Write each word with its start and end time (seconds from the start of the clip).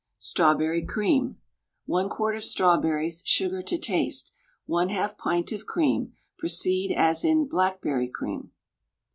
STRAWBERRY 0.17 0.87
CREAM. 0.87 1.37
1 1.85 2.09
quart 2.09 2.35
of 2.35 2.43
strawberries, 2.43 3.21
sugar 3.23 3.61
to 3.61 3.77
taste, 3.77 4.31
1/2 4.67 5.15
pint 5.19 5.51
of 5.51 5.67
cream. 5.67 6.13
Proceed 6.39 6.91
as 6.91 7.23
in 7.23 7.45
"Blackberry 7.47 8.07
Cream." 8.07 8.49